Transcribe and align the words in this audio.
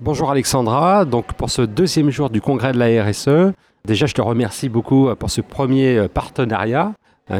Bonjour 0.00 0.30
Alexandra, 0.30 1.04
donc 1.04 1.32
pour 1.32 1.50
ce 1.50 1.60
deuxième 1.60 2.10
jour 2.10 2.30
du 2.30 2.40
congrès 2.40 2.70
de 2.70 2.78
la 2.78 3.04
RSE, 3.04 3.52
déjà 3.84 4.06
je 4.06 4.14
te 4.14 4.20
remercie 4.20 4.68
beaucoup 4.68 5.12
pour 5.18 5.28
ce 5.28 5.40
premier 5.40 6.06
partenariat 6.06 6.92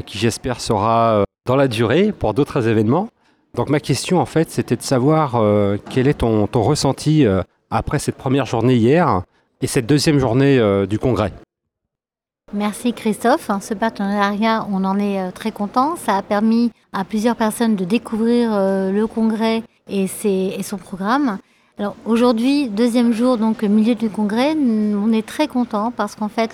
qui 0.07 0.19
j'espère 0.19 0.61
sera 0.61 1.23
dans 1.47 1.55
la 1.55 1.69
durée 1.69 2.11
pour 2.11 2.35
d'autres 2.35 2.67
événements. 2.67 3.11
Donc 3.55 3.69
ma 3.69 3.79
question 3.79 4.19
en 4.19 4.27
fait 4.27 4.51
c'était 4.51 4.75
de 4.75 4.83
savoir 4.83 5.41
quel 5.89 6.09
est 6.09 6.15
ton, 6.15 6.49
ressenti 6.53 7.25
après 7.71 8.01
cette 8.01 8.17
première 8.17 8.45
journée 8.45 8.75
hier 8.75 9.23
et 9.63 9.69
cette 9.69 9.87
deuxième 9.87 10.19
journée 10.19 10.61
du 10.89 10.99
congrès? 10.99 11.33
Merci 12.53 12.93
Christophe. 12.93 13.53
Ce 13.61 13.75
partenariat, 13.75 14.67
on 14.69 14.85
en 14.85 14.99
est 14.99 15.31
très 15.31 15.53
content. 15.53 15.95
Ça 15.95 16.17
a 16.17 16.23
permis 16.23 16.73
à 16.93 17.05
plusieurs 17.05 17.37
personnes 17.37 17.77
de 17.77 17.85
découvrir 17.85 18.51
le 18.51 19.07
congrès 19.07 19.63
et 19.89 20.09
son 20.09 20.77
programme. 20.77 21.39
Alors 21.81 21.95
aujourd'hui, 22.05 22.69
deuxième 22.69 23.13
jour, 23.13 23.39
donc 23.39 23.63
milieu 23.63 23.95
du 23.95 24.11
congrès, 24.11 24.57
on 24.57 25.13
est 25.13 25.25
très 25.25 25.47
content 25.47 25.93
parce 25.97 26.17
qu'en 26.17 26.29
fait, 26.29 26.51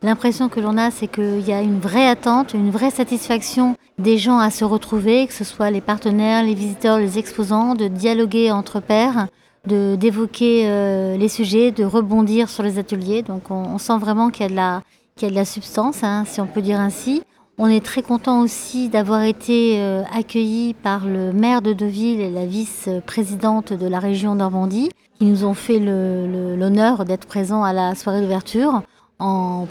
l'impression 0.00 0.48
que 0.48 0.60
l'on 0.60 0.78
a, 0.78 0.92
c'est 0.92 1.08
qu'il 1.08 1.40
y 1.40 1.52
a 1.52 1.60
une 1.60 1.80
vraie 1.80 2.06
attente, 2.06 2.54
une 2.54 2.70
vraie 2.70 2.92
satisfaction 2.92 3.76
des 3.98 4.16
gens 4.16 4.38
à 4.38 4.50
se 4.50 4.64
retrouver, 4.64 5.26
que 5.26 5.32
ce 5.32 5.42
soit 5.42 5.72
les 5.72 5.80
partenaires, 5.80 6.44
les 6.44 6.54
visiteurs, 6.54 6.98
les 6.98 7.18
exposants, 7.18 7.74
de 7.74 7.88
dialoguer 7.88 8.52
entre 8.52 8.78
pairs, 8.78 9.26
d'évoquer 9.66 10.68
euh, 10.68 11.16
les 11.16 11.28
sujets, 11.28 11.72
de 11.72 11.82
rebondir 11.82 12.48
sur 12.48 12.62
les 12.62 12.78
ateliers. 12.78 13.22
Donc 13.22 13.50
on, 13.50 13.78
sent 13.78 13.98
vraiment 13.98 14.30
qu'il 14.30 14.42
y 14.42 14.46
a 14.46 14.50
de 14.50 14.54
la, 14.54 14.82
y 15.20 15.24
a 15.24 15.30
de 15.30 15.34
la 15.34 15.44
substance, 15.44 16.04
hein, 16.04 16.22
si 16.28 16.40
on 16.40 16.46
peut 16.46 16.62
dire 16.62 16.78
ainsi. 16.78 17.24
On 17.56 17.68
est 17.68 17.84
très 17.84 18.02
content 18.02 18.40
aussi 18.40 18.88
d'avoir 18.88 19.22
été 19.22 19.80
euh, 19.80 20.02
accueillis 20.12 20.74
par 20.74 21.06
le 21.06 21.32
maire 21.32 21.62
de 21.62 21.72
Deauville 21.72 22.20
et 22.20 22.30
la 22.30 22.46
vice-présidente 22.46 23.72
de 23.72 23.86
la 23.86 24.00
région 24.00 24.34
Normandie, 24.34 24.90
qui 25.18 25.24
nous 25.26 25.44
ont 25.44 25.54
fait 25.54 25.78
l'honneur 25.78 27.04
d'être 27.04 27.28
présents 27.28 27.62
à 27.62 27.72
la 27.72 27.94
soirée 27.94 28.22
d'ouverture 28.22 28.82
en, 29.20 29.66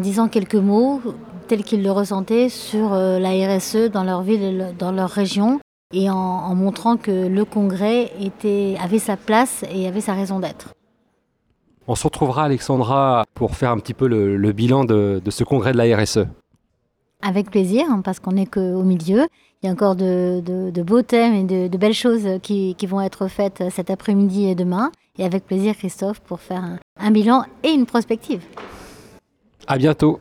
disant 0.00 0.26
quelques 0.26 0.56
mots 0.56 1.00
tels 1.46 1.62
qu'ils 1.62 1.84
le 1.84 1.92
ressentaient 1.92 2.48
sur 2.48 2.92
euh, 2.92 3.20
la 3.20 3.30
RSE 3.30 3.88
dans 3.92 4.02
leur 4.02 4.22
ville 4.22 4.42
et 4.42 4.72
dans 4.76 4.90
leur 4.90 5.08
région 5.08 5.60
et 5.94 6.10
en, 6.10 6.54
montrant 6.56 6.96
que 6.96 7.28
le 7.28 7.44
congrès 7.44 8.10
avait 8.82 8.98
sa 8.98 9.16
place 9.16 9.64
et 9.72 9.86
avait 9.86 10.00
sa 10.00 10.14
raison 10.14 10.40
d'être. 10.40 10.74
On 11.86 11.94
se 11.94 12.02
retrouvera 12.02 12.44
Alexandra 12.44 13.24
pour 13.32 13.54
faire 13.54 13.70
un 13.70 13.78
petit 13.78 13.94
peu 13.94 14.08
le, 14.08 14.52
bilan 14.52 14.84
de 14.84 15.22
ce 15.30 15.44
congrès 15.44 15.70
de 15.72 15.78
la 15.78 15.96
RSE. 15.96 16.26
Avec 17.22 17.50
plaisir, 17.50 17.84
hein, 17.90 18.00
parce 18.04 18.20
qu'on 18.20 18.32
n'est 18.32 18.46
qu'au 18.46 18.82
milieu. 18.82 19.26
Il 19.62 19.66
y 19.66 19.68
a 19.68 19.72
encore 19.72 19.96
de, 19.96 20.82
beaux 20.82 21.02
thèmes 21.02 21.34
et 21.34 21.68
de, 21.68 21.76
belles 21.76 21.94
choses 21.94 22.38
qui, 22.42 22.76
vont 22.86 23.00
être 23.00 23.26
faites 23.26 23.64
cet 23.70 23.90
après-midi 23.90 24.46
et 24.46 24.54
demain. 24.54 24.92
Et 25.18 25.24
avec 25.24 25.44
plaisir, 25.44 25.76
Christophe, 25.76 26.20
pour 26.20 26.40
faire 26.40 26.62
un, 26.62 26.78
un 27.00 27.10
bilan 27.10 27.44
et 27.64 27.70
une 27.70 27.86
prospective. 27.86 28.42
À 29.66 29.76
bientôt. 29.78 30.20